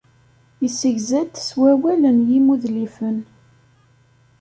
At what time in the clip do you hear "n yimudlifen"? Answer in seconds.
2.11-3.17